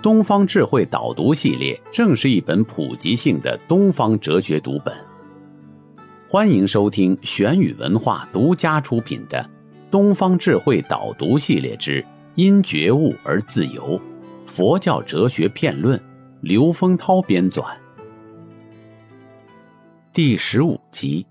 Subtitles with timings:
[0.00, 4.94] 东方智慧导读系列正是一本普及性的东方哲学读本。
[6.28, 9.42] 欢迎收听玄宇文化独家出品的
[9.90, 12.04] 《东方智慧导读系列之
[12.36, 14.00] 因觉悟而自由：
[14.46, 15.98] 佛教哲学片论》，
[16.42, 17.64] 刘丰涛编纂。
[20.12, 21.26] 第十五集：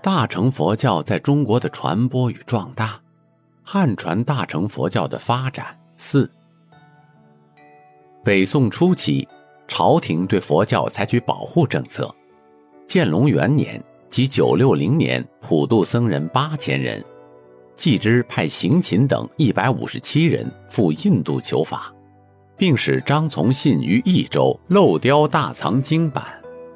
[0.00, 2.98] 大乘佛教在中国的传播与壮大，
[3.62, 5.78] 汉传大乘佛教的发展。
[5.96, 6.30] 四、
[8.24, 9.28] 北宋初期，
[9.68, 12.12] 朝廷对佛教采取保护政策。
[12.86, 17.04] 建隆元年即九六零年，普渡僧人八千人，
[17.76, 21.94] 继之派行勤等一百五十七人赴印度求法，
[22.56, 26.24] 并使张从信于益州漏雕大藏经版。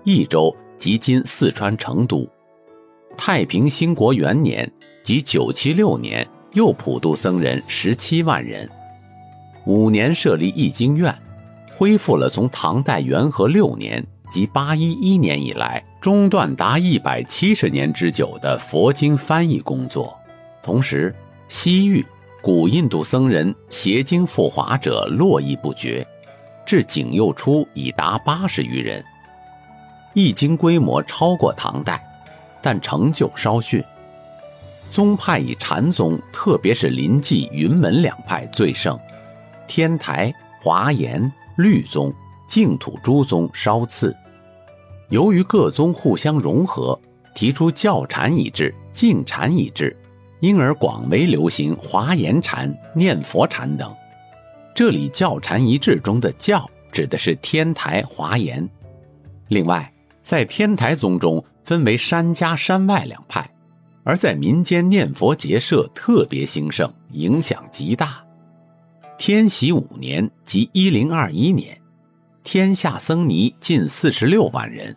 [0.04, 0.54] 益州。
[0.76, 2.24] 即今四川成都，
[3.16, 4.70] 太平兴国元年，
[5.02, 8.70] 即九七六年，又普渡僧人十七万人。
[9.66, 11.12] 五年设立译经院，
[11.78, 20.12] 恢复了从唐代元和六年，即八一一年以来中断达一百七十年之久的佛经翻译工作。
[20.60, 21.14] 同时，
[21.48, 22.04] 西域
[22.42, 26.04] 古印度僧人携经赴华者络绎不绝，
[26.66, 29.04] 至景佑初已达八十余人。
[30.14, 32.04] 易经规模超过唐代，
[32.60, 33.80] 但成就稍逊。
[34.90, 38.98] 宗派以禅宗，特别是临济、云门两派最盛，
[39.68, 42.10] 天台、华严、律宗、
[42.48, 44.16] 净土诸宗稍次。
[45.10, 46.98] 由于各宗互相融合，
[47.34, 49.94] 提出教禅一致、净禅一致，
[50.40, 53.94] 因而广为流行华严禅、念佛禅等。
[54.74, 58.66] 这里教禅一致中的教指的是天台、华严。
[59.48, 59.92] 另外。
[60.20, 63.50] 在天台宗中分为山家山外两派，
[64.04, 68.22] 而在民间念佛结社特别兴盛，影响极大。
[69.18, 71.76] 天禧五年即一零二一年，
[72.44, 74.96] 天下僧尼近四十六万人，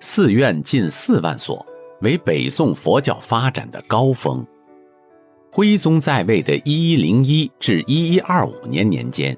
[0.00, 1.64] 寺院近四万所，
[2.00, 4.44] 为北宋佛教发展的高峰。
[5.52, 9.36] 徽宗在位的一一零一至一一二五年年间，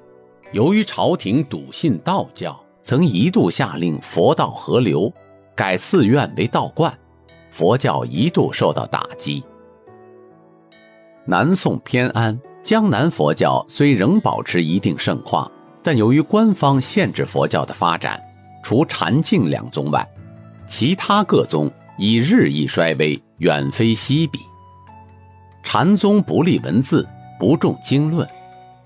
[0.53, 5.11] 由于朝廷笃信道教，曾一度下令佛道合流。
[5.53, 6.97] 改寺院为道观，
[7.49, 9.43] 佛教一度受到打击。
[11.25, 15.49] 南宋偏安，江南佛教虽仍保持一定盛况，
[15.83, 18.21] 但由于官方限制佛教的发展，
[18.63, 20.07] 除禅净两宗外，
[20.67, 24.39] 其他各宗已日益衰微，远非昔比。
[25.63, 27.07] 禅宗不立文字，
[27.39, 28.27] 不重经论，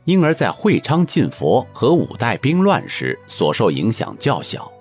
[0.05, 4.71] 因而在会昌禁佛和五代兵乱时所受影响较小。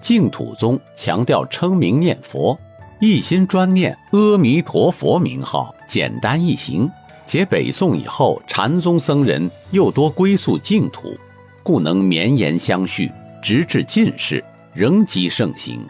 [0.00, 2.58] 净土宗强调称名念佛，
[3.00, 6.90] 一心专念阿弥陀佛名号，简单易行。
[7.30, 11.16] 且北宋以后，禅宗僧人又多归宿净土，
[11.62, 13.08] 故能绵延相续，
[13.40, 14.42] 直至近世
[14.74, 15.80] 仍积盛行。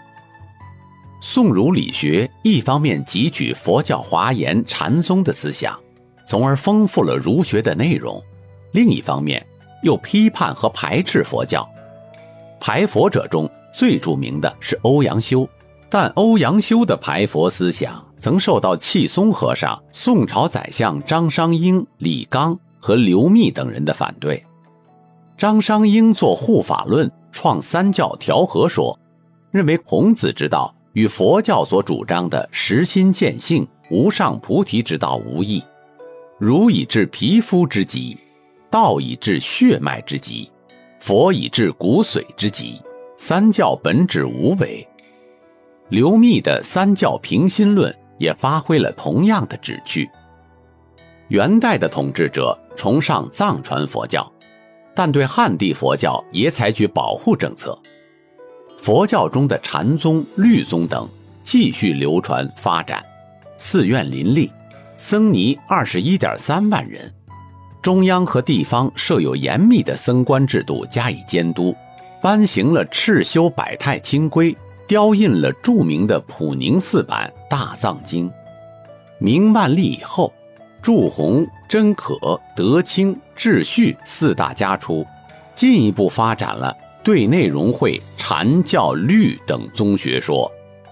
[1.23, 5.81] 宋儒理学一方面汲取佛教华严禅宗的思想，
[6.27, 8.23] 从而丰富了儒学的内容；
[8.73, 9.43] 另一方面
[9.83, 11.67] 又批判和排斥佛教，
[12.61, 13.51] 排佛者中。
[13.73, 15.49] 最著名的是欧阳修，
[15.91, 24.43] 但欧阳修的排佛思想曾受到契松和尚、宋朝宰相张商英、李纲和刘密等人的反对。
[25.37, 28.97] 张商英作《护法论》，创三教调和说，
[29.51, 35.61] 认为孔子之道与佛教所主张的实心见性、无上菩提之道无异，
[36.39, 38.17] 儒以治皮肤之疾，
[38.71, 40.49] 道以治血脉之疾，
[41.01, 42.81] 佛以治骨髓之疾。
[43.17, 44.87] 三教本质无为，
[45.91, 50.09] 刘密的《三教平心论》也发挥了同样的旨趣。
[51.29, 54.31] 元代的统治者崇尚藏传佛教，
[54.95, 57.77] 但对汉地佛教也采取保护政策。
[58.79, 61.09] 佛教中的禅宗、律宗等
[61.43, 63.05] 继续流传发展，
[63.59, 64.49] 寺院林立，
[64.97, 67.13] 僧尼二十一点三万人，
[67.83, 71.75] 中央和地方设有严密的僧官制度加以监督。
[72.23, 74.55] 颁行了敕修百态清规，
[74.91, 78.29] 雕印了著名的普宁寺版《大藏经》。
[79.21, 80.33] 明万历以后，
[80.83, 82.19] 祝弘、真可、
[82.57, 85.07] 德清、智旭四大家出，
[85.55, 90.51] 进一步发展了对内融会禅教律等宗学说，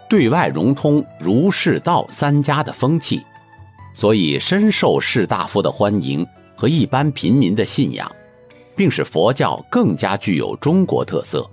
[0.09, 3.21] 对外融通儒释道三家的风气，
[3.95, 6.25] 所以深受士大夫的欢迎
[6.55, 8.09] 和一般平民的信仰，
[8.77, 11.45] 并使佛教更加具有中国特色。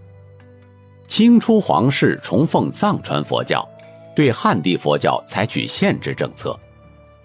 [1.07, 3.67] 清初皇室崇奉藏传佛教，
[4.15, 6.57] 对汉地佛教采取限制政策。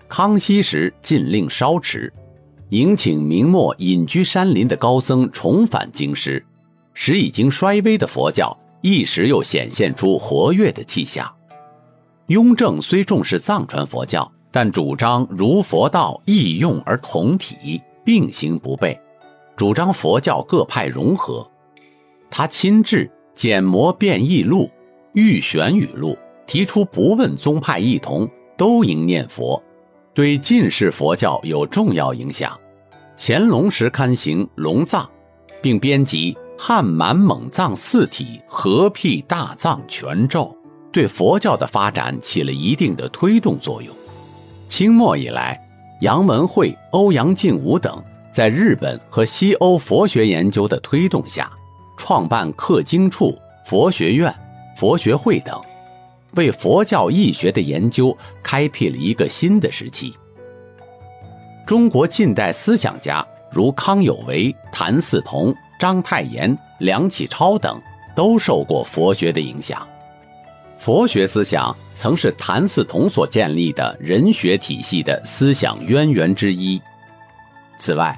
[0.08, 2.12] 康熙时禁令稍迟，
[2.70, 6.44] 迎请明末隐居山林的高僧重返京师。
[6.92, 11.30] 使已经衰微的佛教一时又显现出活跃的气象。
[12.26, 18.98] 雍正虽重视藏传佛教，但主张儒佛道异用而同体，并行不悖，
[19.56, 21.48] 主张佛教各派融合。
[22.28, 23.06] 他亲制
[23.40, 24.64] 《简摩变异录》
[25.14, 26.12] 《玉玄语录》，
[26.46, 29.62] 提出不问宗派异同，都应念佛，
[30.12, 32.52] 对近世佛教有重要影响。
[33.16, 35.04] 乾隆时刊行《龙藏》，
[35.62, 36.36] 并编辑。
[36.58, 40.54] 汉满蒙藏四体合辟大藏全咒，
[40.92, 43.96] 对佛教的发展起了一定的推动作用。
[44.68, 45.58] 清末以来，
[46.02, 51.50] 杨文慧、欧阳靖武等在日本和西欧佛学研究的推动下，
[52.00, 54.34] 创办刻经处、佛学院、
[54.74, 55.60] 佛学会等，
[56.32, 60.14] 为佛教义学的研究开辟了一个新的时期。
[61.66, 65.54] 中国近代思想家如康有为、谭嗣同。
[65.78, 67.80] 章太炎、梁启超等
[68.14, 69.88] 都受过佛学的影响。
[70.76, 76.78] 佛学思想曾是谭嗣同所建立的人学体系的思想渊源之一。
[77.78, 78.14] 此外，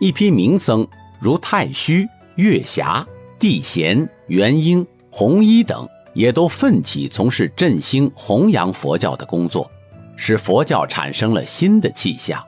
[0.00, 0.86] 一批名僧
[1.18, 3.06] 如太虚、月霞、
[3.38, 9.70] 地贤、元英、弘一等，也都奋起从事振兴、弘扬佛教的工作，
[10.16, 12.42] 使佛教产生了新的气象。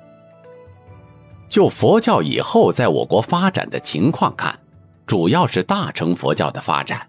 [1.49, 4.59] 就佛教以后在我国发展的情况看，
[5.07, 7.07] 主要是大乘佛教的发展。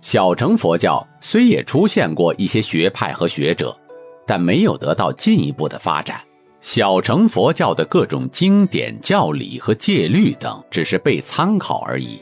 [0.00, 3.76] 小乘佛教虽也出现过一些学派和学者，
[4.26, 6.20] 但没有得到进一步的发展。
[6.60, 12.20] 小乘佛教的各种经典教理和戒律等，只是被参考而已。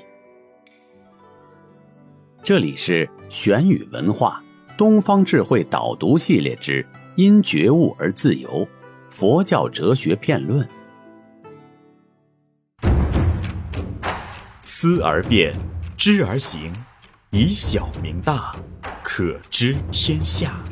[2.43, 4.43] 这里是玄宇文化
[4.77, 6.85] 东方智慧导读系列之
[7.15, 8.67] “因觉悟而自由”
[9.11, 10.67] 佛教哲学片论。
[14.63, 15.55] 思而变，
[15.99, 16.73] 知而行，
[17.29, 18.57] 以小明大，
[19.03, 20.65] 可知天下。